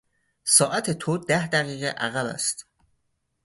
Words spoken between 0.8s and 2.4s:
تو ده دقیقه عقب